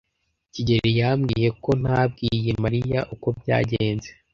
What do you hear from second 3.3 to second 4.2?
byagenze.